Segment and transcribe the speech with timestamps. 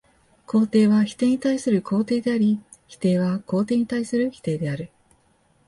[0.47, 4.89] 肯定は否定に対する肯定であり、否定は肯定に対する否定である。